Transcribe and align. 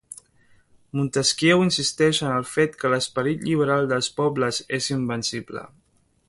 Montesquieu 0.99 1.59
insisteix 1.65 2.21
en 2.29 2.33
el 2.37 2.47
fet 2.53 2.79
que 2.79 2.91
l'esperit 2.95 3.45
lliberal 3.49 3.91
dels 3.93 4.09
pobles 4.21 4.63
és 4.81 4.91
invencible. 4.97 5.67